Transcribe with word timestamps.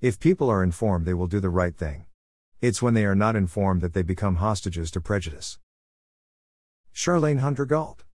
If 0.00 0.20
people 0.20 0.48
are 0.48 0.62
informed, 0.62 1.06
they 1.06 1.14
will 1.14 1.26
do 1.26 1.40
the 1.40 1.50
right 1.50 1.76
thing. 1.76 2.06
It's 2.60 2.80
when 2.80 2.94
they 2.94 3.04
are 3.04 3.16
not 3.16 3.34
informed 3.34 3.80
that 3.80 3.94
they 3.94 4.02
become 4.02 4.36
hostages 4.36 4.92
to 4.92 5.00
prejudice. 5.00 5.58
Charlayne 6.94 7.40
Hunter 7.40 7.66
Gault 7.66 8.04